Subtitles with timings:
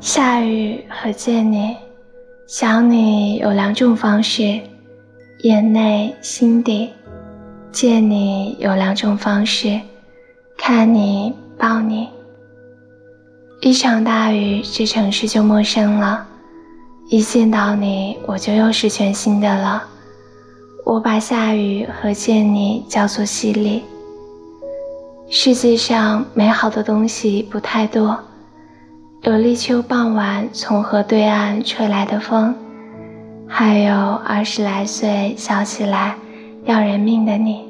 [0.00, 1.76] 下雨和见你，
[2.46, 4.58] 想你有两种方式：
[5.42, 6.88] 眼内心底；
[7.70, 9.78] 见你有两种方式：
[10.56, 12.08] 看你抱你。
[13.60, 16.24] 一场大雨，这城市就陌生了；
[17.10, 19.82] 一见到你，我就又是全新的了。
[20.86, 23.82] 我把下雨和见你叫做淅沥。
[25.28, 28.18] 世界上美好的东西不太多。
[29.22, 32.54] 有立秋傍晚从河对岸吹来的风，
[33.46, 36.16] 还有二十来岁笑起来
[36.64, 37.69] 要人命的你。